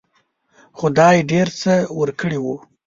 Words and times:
خدای 0.79 1.17
ډېر 1.31 1.47
څه 1.59 1.73
ورکړي 1.99 2.37
وو. 2.41 2.55